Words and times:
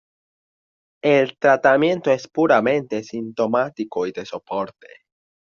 El 1.03 1.37
tratamiento 1.37 2.09
es 2.09 2.27
puramente 2.27 3.03
sintomático 3.03 4.07
y 4.07 4.11
de 4.11 4.25
soporte. 4.25 4.87